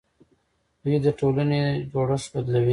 [0.83, 1.59] دوی د ټولنې
[1.91, 2.69] جوړښت بدلوي.